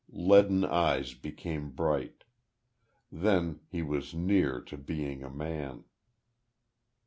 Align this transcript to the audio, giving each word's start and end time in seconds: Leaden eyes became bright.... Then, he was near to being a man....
Leaden 0.09 0.65
eyes 0.65 1.13
became 1.13 1.69
bright.... 1.69 2.23
Then, 3.11 3.59
he 3.69 3.83
was 3.83 4.15
near 4.15 4.59
to 4.61 4.75
being 4.75 5.21
a 5.21 5.29
man.... 5.29 5.83